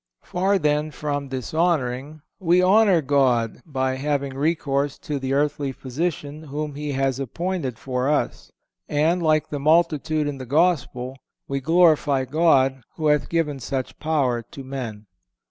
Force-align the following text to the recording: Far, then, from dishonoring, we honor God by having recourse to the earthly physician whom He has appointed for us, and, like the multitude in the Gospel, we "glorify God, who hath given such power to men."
Far, 0.23 0.57
then, 0.57 0.89
from 0.89 1.27
dishonoring, 1.27 2.23
we 2.39 2.59
honor 2.59 3.03
God 3.03 3.61
by 3.67 3.97
having 3.97 4.33
recourse 4.35 4.97
to 4.97 5.19
the 5.19 5.33
earthly 5.33 5.71
physician 5.71 6.41
whom 6.41 6.73
He 6.73 6.93
has 6.93 7.19
appointed 7.19 7.77
for 7.77 8.09
us, 8.09 8.51
and, 8.89 9.21
like 9.21 9.49
the 9.51 9.59
multitude 9.59 10.25
in 10.27 10.39
the 10.39 10.47
Gospel, 10.47 11.19
we 11.47 11.59
"glorify 11.61 12.25
God, 12.25 12.81
who 12.95 13.05
hath 13.09 13.29
given 13.29 13.59
such 13.59 13.99
power 13.99 14.41
to 14.41 14.63
men." 14.63 15.05